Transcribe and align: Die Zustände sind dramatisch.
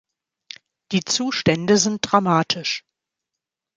Die 0.93 1.03
Zustände 1.03 1.77
sind 1.77 1.99
dramatisch. 2.01 2.83